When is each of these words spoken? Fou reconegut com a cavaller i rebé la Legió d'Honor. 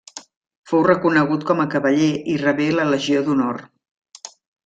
Fou 0.69 0.79
reconegut 0.87 1.43
com 1.49 1.61
a 1.63 1.67
cavaller 1.75 2.09
i 2.35 2.39
rebé 2.45 2.67
la 2.79 2.87
Legió 2.95 3.23
d'Honor. 3.27 3.63